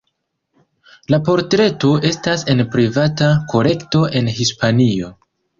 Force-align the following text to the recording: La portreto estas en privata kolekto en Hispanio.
La 1.13 1.19
portreto 1.27 1.91
estas 2.11 2.45
en 2.55 2.65
privata 2.77 3.29
kolekto 3.55 4.03
en 4.23 4.33
Hispanio. 4.39 5.13